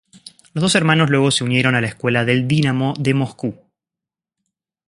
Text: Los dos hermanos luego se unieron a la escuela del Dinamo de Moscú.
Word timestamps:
Los 0.55 0.63
dos 0.63 0.73
hermanos 0.73 1.11
luego 1.11 1.29
se 1.29 1.43
unieron 1.43 1.75
a 1.75 1.79
la 1.81 1.85
escuela 1.85 2.25
del 2.25 2.47
Dinamo 2.47 2.95
de 2.99 3.13
Moscú. 3.13 3.55